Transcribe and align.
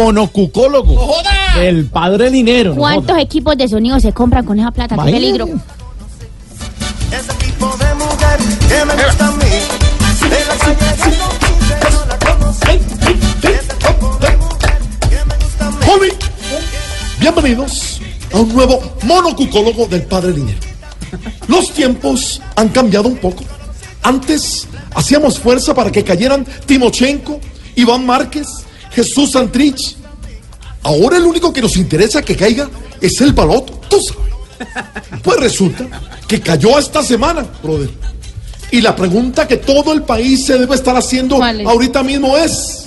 monocucólogo. 0.00 1.14
El 1.58 1.86
padre 1.86 2.30
dinero. 2.30 2.74
¿Cuántos 2.74 3.18
equipos 3.18 3.56
de 3.56 3.68
sonido 3.68 4.00
se 4.00 4.12
compran 4.12 4.44
con 4.46 4.58
esa 4.58 4.70
plata? 4.70 4.96
¡Qué 4.96 5.12
peligro! 5.12 5.46
Ese 5.46 7.32
tipo 7.34 7.76
de 7.76 7.94
mujer 7.94 8.38
que 8.68 8.84
me 8.86 9.04
gusta 9.04 9.26
a 9.26 9.30
mí. 9.32 9.44
De 10.30 10.40
la 10.46 10.56
calle 10.56 10.96
yo 10.98 11.10
no 11.10 11.28
quise, 11.38 11.76
no 11.92 12.06
la 12.06 12.18
conocí. 12.18 12.70
Ese 13.42 13.74
tipo 13.74 14.16
de 14.18 14.36
mujer 14.38 14.78
que 15.10 15.16
me 15.16 15.44
gusta 15.44 15.66
a 15.66 15.70
mí. 15.70 15.76
Joven, 15.84 16.12
bienvenidos 17.20 18.00
a 18.32 18.38
un 18.38 18.54
nuevo 18.54 18.80
monocucólogo 19.02 19.86
del 19.86 20.02
padre 20.04 20.32
dinero. 20.32 20.60
Los 21.48 21.72
tiempos 21.72 22.40
han 22.56 22.68
cambiado 22.70 23.08
un 23.08 23.16
poco. 23.18 23.44
Antes 24.02 24.66
hacíamos 24.94 25.38
fuerza 25.38 25.74
para 25.74 25.92
que 25.92 26.02
cayeran 26.02 26.46
Timochenko, 26.64 27.38
Iván 27.74 28.06
Márquez, 28.06 28.46
Jesús 28.90 29.32
Santrich. 29.32 29.96
Ahora 30.82 31.16
el 31.16 31.24
único 31.24 31.52
que 31.52 31.60
nos 31.60 31.76
interesa 31.76 32.22
que 32.22 32.36
caiga 32.36 32.68
es 33.00 33.20
el 33.20 33.32
baloto. 33.32 33.80
Tú 33.88 33.98
sabes. 34.00 34.30
Pues 35.22 35.40
resulta 35.40 35.86
que 36.28 36.40
cayó 36.40 36.78
esta 36.78 37.02
semana, 37.02 37.46
brother. 37.62 37.90
Y 38.70 38.80
la 38.80 38.94
pregunta 38.94 39.48
que 39.48 39.56
todo 39.56 39.92
el 39.92 40.02
país 40.02 40.46
se 40.46 40.58
debe 40.58 40.74
estar 40.74 40.96
haciendo 40.96 41.36
¿Cuál 41.36 41.62
es? 41.62 41.66
ahorita 41.66 42.02
mismo 42.02 42.36
es: 42.36 42.86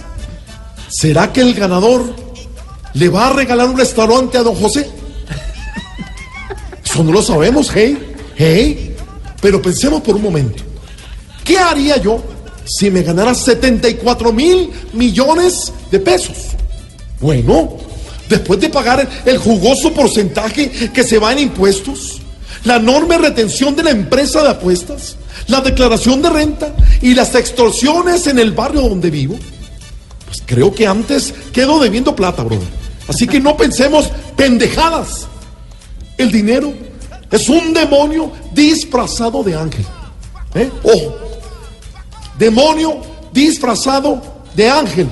¿será 0.87 1.31
que 1.33 1.41
el 1.41 1.53
ganador 1.53 2.15
le 2.93 3.09
va 3.09 3.27
a 3.27 3.33
regalar 3.33 3.67
un 3.69 3.77
restaurante 3.77 4.37
a 4.37 4.43
don 4.43 4.55
José? 4.55 4.89
Eso 6.85 7.03
no 7.03 7.11
lo 7.11 7.21
sabemos, 7.21 7.71
hey, 7.73 7.97
hey. 8.35 8.95
Pero 9.41 9.61
pensemos 9.61 10.01
por 10.01 10.15
un 10.15 10.21
momento. 10.21 10.63
¿Qué 11.43 11.57
haría 11.57 11.97
yo 11.97 12.23
si 12.65 12.89
me 12.89 13.03
ganara 13.03 13.33
74 13.33 14.31
mil 14.31 14.71
millones 14.93 15.71
de 15.91 15.99
pesos? 15.99 16.37
Bueno, 17.19 17.77
después 18.29 18.59
de 18.59 18.69
pagar 18.69 19.07
el 19.25 19.37
jugoso 19.37 19.93
porcentaje 19.93 20.91
que 20.91 21.03
se 21.03 21.19
va 21.19 21.31
en 21.31 21.39
impuestos, 21.39 22.21
la 22.63 22.77
enorme 22.77 23.17
retención 23.17 23.75
de 23.75 23.83
la 23.83 23.91
empresa 23.91 24.41
de 24.41 24.49
apuestas, 24.49 25.17
la 25.47 25.61
declaración 25.61 26.21
de 26.21 26.29
renta 26.29 26.75
y 27.01 27.13
las 27.13 27.35
extorsiones 27.35 28.27
en 28.27 28.39
el 28.39 28.51
barrio 28.51 28.81
donde 28.81 29.09
vivo, 29.09 29.35
pues 30.25 30.41
creo 30.45 30.73
que 30.73 30.87
antes 30.87 31.33
quedo 31.51 31.79
debiendo 31.79 32.15
plata, 32.15 32.43
brother. 32.43 32.67
Así 33.07 33.27
que 33.27 33.39
no 33.39 33.57
pensemos 33.57 34.09
pendejadas. 34.35 35.27
El 36.17 36.31
dinero 36.31 36.73
es 37.29 37.49
un 37.49 37.73
demonio 37.73 38.31
disfrazado 38.53 39.43
de 39.43 39.55
ángel. 39.55 39.85
¿Eh? 40.55 40.69
Ojo, 40.83 41.22
demonio 42.37 43.01
disfrazado 43.31 44.21
de 44.55 44.69
ángel. 44.69 45.07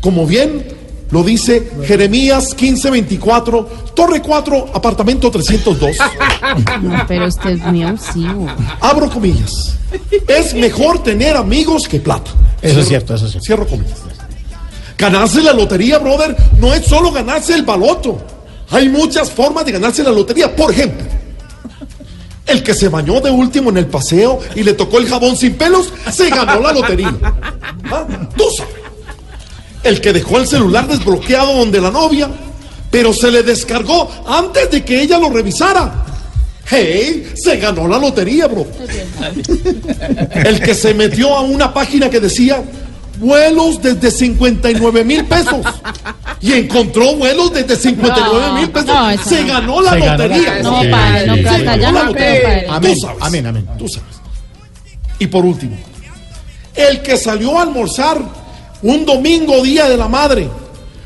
Como 0.00 0.26
bien 0.26 0.66
lo 1.10 1.22
dice 1.22 1.70
Jeremías 1.84 2.50
1524, 2.50 3.68
Torre 3.94 4.20
4, 4.20 4.70
apartamento 4.74 5.30
302. 5.30 5.96
No, 6.82 7.04
pero 7.06 7.26
usted 7.26 7.50
es 7.50 7.62
muy 7.64 7.82
abusivo. 7.82 8.46
Abro 8.80 9.10
comillas. 9.10 9.76
Es 10.26 10.54
mejor 10.54 11.02
tener 11.02 11.36
amigos 11.36 11.88
que 11.88 11.98
plata. 11.98 12.30
Eso 12.60 12.80
es 12.80 12.88
cierto, 12.88 13.14
eso 13.14 13.26
es 13.26 13.32
cierto. 13.32 13.46
Cierro 13.46 13.66
comillas. 13.66 13.98
Ganarse 14.98 15.40
la 15.40 15.52
lotería, 15.52 15.98
brother, 15.98 16.36
no 16.58 16.74
es 16.74 16.84
solo 16.84 17.12
ganarse 17.12 17.54
el 17.54 17.62
baloto. 17.62 18.20
Hay 18.70 18.88
muchas 18.88 19.30
formas 19.30 19.64
de 19.64 19.72
ganarse 19.72 20.02
la 20.02 20.10
lotería. 20.10 20.54
Por 20.54 20.72
ejemplo, 20.72 21.06
el 22.48 22.62
que 22.62 22.74
se 22.74 22.88
bañó 22.88 23.20
de 23.20 23.30
último 23.30 23.70
en 23.70 23.76
el 23.76 23.86
paseo 23.86 24.40
y 24.54 24.62
le 24.62 24.72
tocó 24.72 24.98
el 24.98 25.08
jabón 25.08 25.36
sin 25.36 25.54
pelos, 25.54 25.92
se 26.10 26.30
ganó 26.30 26.60
la 26.60 26.72
lotería. 26.72 27.14
¿Ah? 27.90 28.06
Tú 28.36 28.44
sabes. 28.56 28.74
El 29.84 30.00
que 30.00 30.12
dejó 30.12 30.38
el 30.38 30.46
celular 30.46 30.88
desbloqueado 30.88 31.54
donde 31.54 31.80
la 31.80 31.90
novia, 31.90 32.28
pero 32.90 33.12
se 33.12 33.30
le 33.30 33.42
descargó 33.42 34.10
antes 34.26 34.70
de 34.70 34.84
que 34.84 35.02
ella 35.02 35.18
lo 35.18 35.30
revisara. 35.30 36.04
Hey, 36.66 37.32
se 37.34 37.56
ganó 37.56 37.88
la 37.88 37.98
lotería, 37.98 38.46
bro. 38.46 38.66
El 40.32 40.60
que 40.60 40.74
se 40.74 40.92
metió 40.92 41.34
a 41.34 41.40
una 41.40 41.72
página 41.72 42.10
que 42.10 42.20
decía 42.20 42.62
vuelos 43.18 43.80
desde 43.82 44.10
59 44.10 45.04
mil 45.04 45.24
pesos 45.24 45.66
y 46.40 46.52
encontró 46.52 47.16
vuelos 47.16 47.52
desde 47.52 47.74
59 47.76 48.52
mil 48.60 48.70
pesos. 48.70 48.86
no, 48.88 49.10
eso 49.10 49.28
se 49.28 49.42
no. 49.42 49.48
ganó 49.48 49.80
la 49.80 49.90
Se 49.92 49.98
ganó 50.00 50.16
la- 50.16 50.28
lotería. 50.28 50.62
No, 50.62 50.70
padre, 50.90 51.26
no, 51.26 51.50
hasta 51.50 51.72
allá 51.72 51.92
la 51.92 52.02
no 52.04 52.12
creo, 52.12 52.32
lotería. 52.32 52.42
padre. 52.42 52.66
Amén, 52.70 52.94
Tú 52.94 53.00
sabes. 53.00 53.16
amén, 53.22 53.46
amén. 53.46 53.68
Tú 53.78 53.88
sabes. 53.88 54.08
Y 55.18 55.26
por 55.26 55.44
último, 55.44 55.76
el 56.74 57.02
que 57.02 57.16
salió 57.16 57.58
a 57.58 57.62
almorzar 57.62 58.20
un 58.82 59.04
domingo 59.04 59.60
día 59.62 59.88
de 59.88 59.96
la 59.96 60.06
madre 60.06 60.48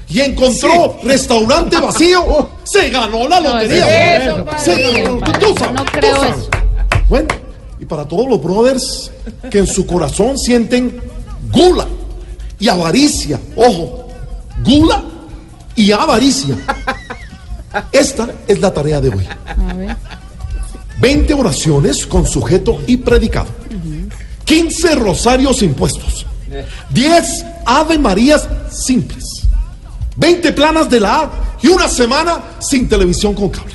y 0.08 0.20
encontró 0.20 0.98
restaurante 1.02 1.78
vacío, 1.80 2.50
se 2.64 2.90
ganó 2.90 3.26
la 3.26 3.40
No, 3.40 3.54
lotería. 3.54 4.16
eso, 4.16 4.44
Se 4.58 4.92
ganó, 5.02 5.18
padre. 5.18 5.38
tú 5.38 5.54
sabes, 5.58 5.72
No 5.74 5.84
tú 5.84 5.92
creo 5.92 6.16
sabes. 6.16 6.36
eso. 6.36 6.50
Bueno, 7.08 7.28
y 7.80 7.84
para 7.86 8.04
todos 8.06 8.28
los 8.28 8.42
brothers 8.42 9.10
que 9.50 9.60
en 9.60 9.66
su 9.66 9.86
corazón 9.86 10.36
sienten 10.38 11.00
gula 11.50 11.86
y 12.58 12.68
avaricia, 12.68 13.40
ojo, 13.56 14.06
gula 14.64 15.02
y 15.76 15.92
avaricia. 15.92 16.56
Esta 17.90 18.28
es 18.46 18.60
la 18.60 18.72
tarea 18.72 19.00
de 19.00 19.08
hoy. 19.08 19.26
A 19.46 19.74
ver. 19.74 19.96
20 21.00 21.34
oraciones 21.34 22.06
con 22.06 22.26
sujeto 22.26 22.80
y 22.86 22.96
predicado. 22.98 23.48
15 24.44 24.94
rosarios 24.96 25.62
impuestos. 25.62 26.26
10 26.90 27.44
Ave 27.64 27.98
Marías 27.98 28.48
simples. 28.70 29.24
20 30.16 30.52
planas 30.52 30.90
de 30.90 31.00
la 31.00 31.20
A 31.20 31.30
y 31.62 31.68
una 31.68 31.88
semana 31.88 32.40
sin 32.60 32.88
televisión 32.88 33.34
con 33.34 33.48
cable. 33.48 33.72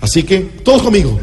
Así 0.00 0.22
que, 0.22 0.40
todos 0.64 0.82
conmigo. 0.82 1.18